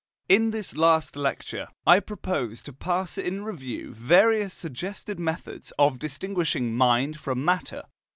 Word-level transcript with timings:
In 0.27 0.49
this 0.49 0.75
last 0.75 1.15
lecture 1.15 1.67
I 1.85 1.99
propose 1.99 2.63
to 2.63 2.73
pass 2.73 3.19
in 3.19 3.43
review 3.43 3.93
various 3.93 4.51
suggested 4.55 5.19
methods 5.19 5.71
of 5.77 5.99
distinguishing 5.99 6.75
mind 6.75 7.19
from 7.19 7.45
matter. 7.45 7.83